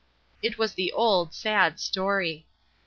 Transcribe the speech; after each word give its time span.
It 0.41 0.57
was 0.57 0.73
the 0.73 0.91
old 0.93 1.31
sad 1.35 1.79
story. 1.79 2.47